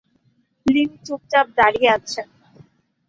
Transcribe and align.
লীম 0.65 0.89
চুপচাপ 1.05 1.47
দাঁড়িয়ে 1.57 1.89
আছে। 1.97 2.21